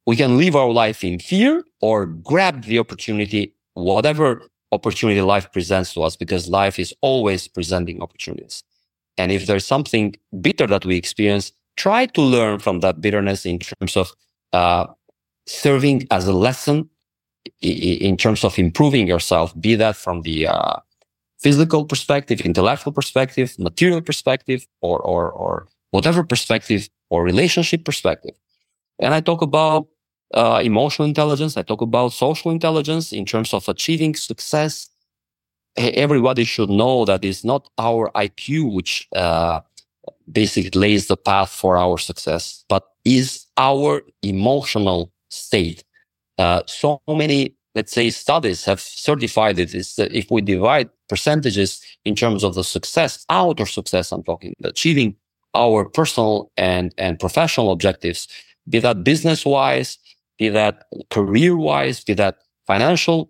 [0.05, 4.41] We can live our life in fear or grab the opportunity, whatever
[4.71, 8.63] opportunity life presents to us, because life is always presenting opportunities.
[9.17, 13.59] And if there's something bitter that we experience, try to learn from that bitterness in
[13.59, 14.11] terms of
[14.53, 14.87] uh,
[15.45, 16.89] serving as a lesson
[17.61, 20.77] in terms of improving yourself, be that from the uh,
[21.39, 28.35] physical perspective, intellectual perspective, material perspective, or, or, or whatever perspective or relationship perspective.
[28.99, 29.87] And I talk about
[30.33, 31.57] uh, emotional intelligence.
[31.57, 34.89] I talk about social intelligence in terms of achieving success
[35.79, 39.61] everybody should know that it's not our IQ which uh,
[40.31, 45.83] basically lays the path for our success, but is our emotional state.
[46.37, 51.81] Uh, so many, let's say, studies have certified it is that if we divide percentages
[52.05, 55.15] in terms of the success, outer success, I'm talking achieving
[55.55, 58.27] our personal and, and professional objectives,
[58.67, 59.97] be that business wise,
[60.37, 63.29] be that career wise, be that financial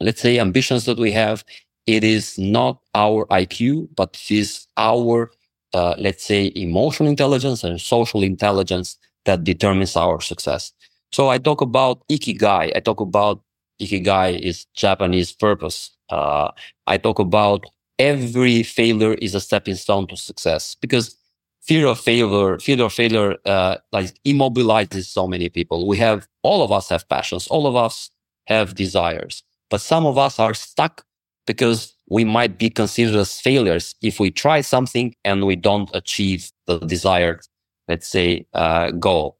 [0.00, 1.44] let's say ambitions that we have,
[1.86, 5.30] it is not our IQ, but it is our,
[5.74, 10.72] uh, let's say emotional intelligence and social intelligence that determines our success.
[11.12, 12.72] So I talk about ikigai.
[12.76, 13.40] I talk about
[13.80, 15.90] ikigai is Japanese purpose.
[16.10, 16.50] Uh,
[16.86, 17.64] I talk about
[17.98, 21.16] every failure is a stepping stone to success because
[21.62, 25.86] fear of failure, fear of failure, uh, like immobilizes so many people.
[25.86, 27.46] We have, all of us have passions.
[27.48, 28.10] All of us
[28.46, 29.42] have desires.
[29.70, 31.04] But some of us are stuck
[31.46, 36.50] because we might be considered as failures if we try something and we don't achieve
[36.66, 37.40] the desired,
[37.86, 39.37] let's say, uh, goal.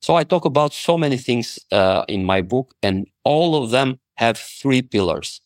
[0.00, 3.98] So I talk about so many things uh, in my book, and all of them
[4.16, 5.40] have three pillars: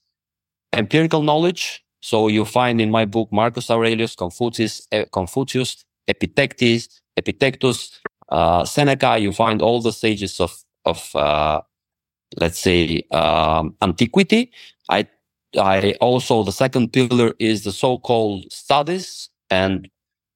[0.72, 1.84] empirical knowledge.
[2.00, 8.00] So you find in my book Marcus Aurelius, Confucius, Confucius, Epictetus, Epictetus,
[8.30, 9.18] uh, Seneca.
[9.18, 11.62] You find all the sages of of uh,
[12.40, 14.52] let's say, um, antiquity.
[14.88, 15.06] I,
[15.58, 19.88] I also, the second pillar is the so-called studies and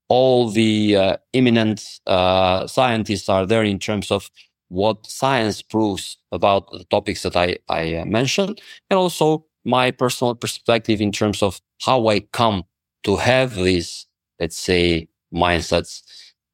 [0.08, 4.30] all the uh, eminent uh, scientists are there in terms of
[4.68, 8.60] what science proves about the topics that I, I uh, mentioned.
[8.90, 12.64] And also my personal perspective in terms of how I come
[13.04, 14.06] to have these,
[14.40, 16.02] let's say, mindsets.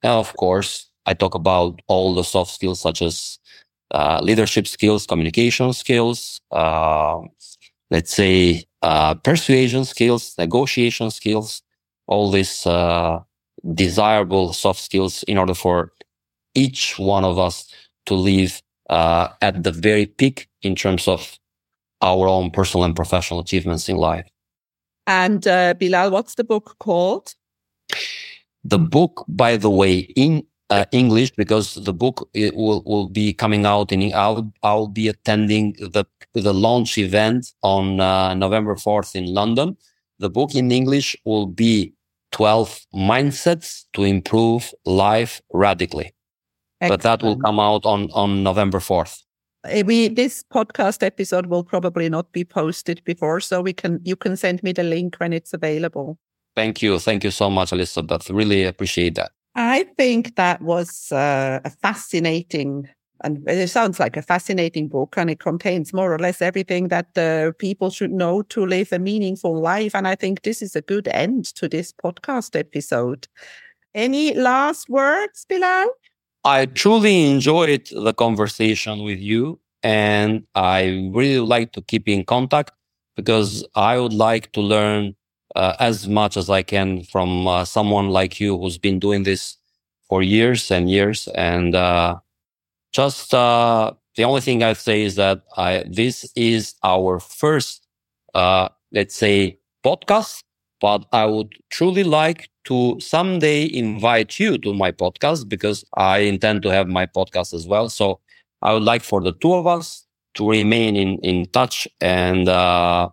[0.02, 3.38] And of course, I talk about all the soft skills such as
[3.92, 7.20] uh, leadership skills, communication skills, uh,
[7.90, 11.62] let's say, uh, persuasion skills, negotiation skills,
[12.06, 13.20] all these uh,
[13.74, 15.92] desirable soft skills in order for
[16.54, 17.72] each one of us
[18.06, 21.38] to live uh, at the very peak in terms of
[22.02, 24.28] our own personal and professional achievements in life.
[25.06, 27.34] And uh, Bilal, what's the book called?
[28.64, 33.66] The book, by the way, in uh, English, because the book will, will be coming
[33.66, 36.04] out in, I'll, I'll be attending the,
[36.34, 39.76] the launch event on uh, November 4th in London.
[40.18, 41.94] The book in English will be
[42.32, 46.12] 12 mindsets to improve life radically.
[46.80, 47.02] Excellent.
[47.02, 49.22] But that will come out on, on November 4th.
[49.64, 54.16] Eh, we this podcast episode will probably not be posted before, so we can you
[54.16, 56.18] can send me the link when it's available.
[56.56, 58.28] Thank you, thank you so much, Elizabeth.
[58.28, 59.30] Really appreciate that.
[59.54, 62.88] I think that was uh, a fascinating
[63.22, 67.16] and it sounds like a fascinating book and it contains more or less everything that
[67.16, 69.94] uh, people should know to live a meaningful life.
[69.94, 73.28] And I think this is a good end to this podcast episode.
[73.94, 75.88] Any last words, Bilal?
[76.44, 82.72] I truly enjoyed the conversation with you and I really like to keep in contact
[83.16, 85.14] because I would like to learn
[85.54, 89.56] uh, as much as I can from uh, someone like you who's been doing this
[90.08, 91.28] for years and years.
[91.34, 92.16] And uh,
[92.92, 97.86] just uh, the only thing I say is that I, this is our first,
[98.34, 100.42] uh, let's say, podcast.
[100.80, 106.62] But I would truly like to someday invite you to my podcast because I intend
[106.64, 107.88] to have my podcast as well.
[107.88, 108.18] So
[108.62, 113.08] I would like for the two of us to remain in, in touch and, uh,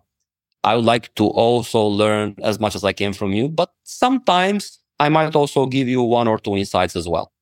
[0.64, 4.78] I would like to also learn as much as I can from you, but sometimes
[4.98, 7.32] I might also give you one or two insights as well.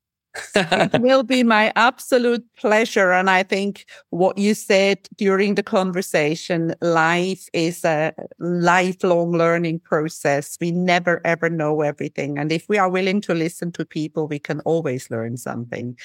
[0.55, 3.12] It will be my absolute pleasure.
[3.12, 10.57] And I think what you said during the conversation, life is a lifelong learning process.
[10.61, 12.39] We never ever know everything.
[12.39, 15.97] And if we are willing to listen to people, we can always learn something.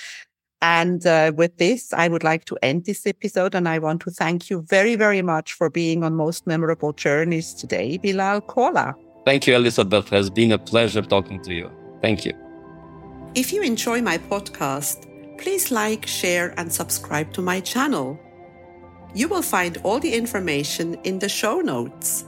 [0.62, 3.54] And uh, with this, I would like to end this episode.
[3.54, 7.54] And I want to thank you very, very much for being on Most Memorable Journeys
[7.54, 8.96] today, Bilal Kola.
[9.26, 10.08] Thank you, Elizabeth.
[10.08, 11.70] It has been a pleasure talking to you.
[12.02, 12.43] Thank you.
[13.36, 15.08] If you enjoy my podcast,
[15.40, 18.20] please like, share, and subscribe to my channel.
[19.16, 22.26] You will find all the information in the show notes.